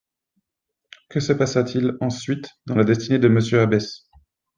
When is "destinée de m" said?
2.83-3.37